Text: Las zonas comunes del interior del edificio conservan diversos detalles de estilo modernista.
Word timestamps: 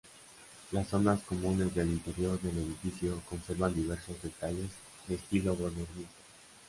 Las 0.71 0.87
zonas 0.87 1.21
comunes 1.21 1.75
del 1.75 1.89
interior 1.89 2.41
del 2.41 2.57
edificio 2.57 3.21
conservan 3.29 3.75
diversos 3.75 4.19
detalles 4.23 4.71
de 5.07 5.13
estilo 5.13 5.55
modernista. 5.55 6.07